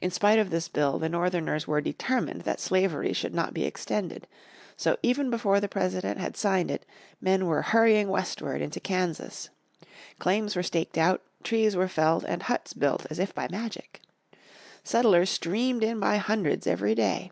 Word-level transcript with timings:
In 0.00 0.10
spite 0.10 0.40
of 0.40 0.50
this 0.50 0.66
bill 0.68 0.98
the 0.98 1.08
Northerners 1.08 1.64
were 1.68 1.80
determined 1.80 2.40
that 2.40 2.58
slavery 2.58 3.12
should 3.12 3.32
not 3.32 3.54
be 3.54 3.62
extended. 3.64 4.26
So 4.76 4.96
even 5.00 5.30
before 5.30 5.60
the 5.60 5.68
President 5.68 6.18
had 6.18 6.36
signed 6.36 6.72
it 6.72 6.84
men 7.20 7.46
were 7.46 7.62
hurring 7.62 8.08
westward 8.08 8.60
into 8.60 8.80
Kansas. 8.80 9.50
Claims 10.18 10.56
were 10.56 10.64
staked 10.64 10.98
out, 10.98 11.22
trees 11.44 11.76
were 11.76 11.86
felled, 11.86 12.24
and 12.24 12.42
huts 12.42 12.72
built 12.72 13.06
as 13.10 13.20
if 13.20 13.32
by 13.32 13.46
magic. 13.48 14.00
Settlers 14.82 15.30
streamed 15.30 15.84
in 15.84 16.00
by 16.00 16.16
hundreds 16.16 16.66
every 16.66 16.96
day. 16.96 17.30